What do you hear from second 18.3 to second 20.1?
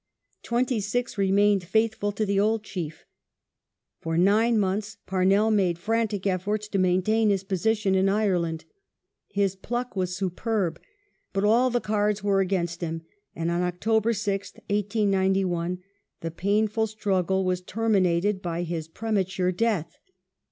by his pre mature death.